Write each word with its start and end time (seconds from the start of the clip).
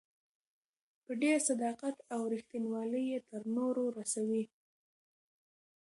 په 1.05 1.11
ډېر 1.21 1.37
صداقت 1.49 1.95
او 2.13 2.21
ريښتينوالۍ 2.33 3.03
يې 3.11 3.19
تر 3.29 3.41
نورو 3.57 3.83
رسوي. 3.99 4.43